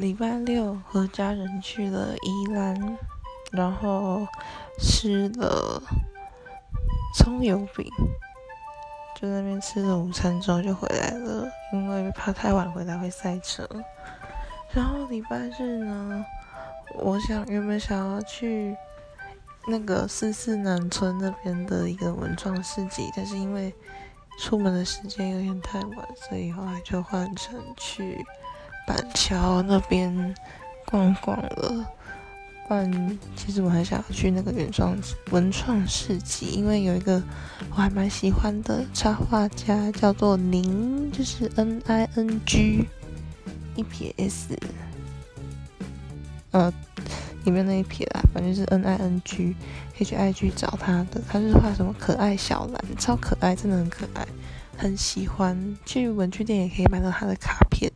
[0.00, 2.96] 礼拜六和家人去了宜兰，
[3.52, 4.26] 然后
[4.78, 5.82] 吃了
[7.14, 7.86] 葱油饼，
[9.14, 13.68] 就那边吃了午餐之后就回来了，因为怕太晚回来会塞车。
[14.72, 16.24] 然后礼拜日呢，
[16.94, 18.74] 我想原本想要去
[19.66, 23.74] 那个四四南村那边的一个文创市集，但是因为
[24.38, 28.24] 出门的时间有点太晚，所以后来就换成去
[28.90, 30.34] 板桥那边
[30.84, 31.86] 逛逛了。
[32.66, 34.96] 不然，其实我还想要去那个原创
[35.30, 37.22] 文创市集，因为有一个
[37.70, 42.84] 我还蛮喜欢的插画家，叫做宁，就是 N I N G
[43.76, 44.58] 一撇 S，
[46.50, 46.72] 呃，
[47.44, 49.54] 里面那一撇啦，反正是 N I N G，
[49.96, 51.20] 可以去 I G 找他的。
[51.28, 54.26] 他是画什么可爱小蓝，超可爱，真的很可爱，
[54.76, 55.76] 很喜欢。
[55.86, 57.90] 去文具店也可以买到他的卡片